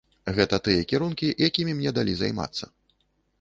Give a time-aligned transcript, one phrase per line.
[0.37, 2.73] Гэта тыя кірункі, якімі мне далі займацца.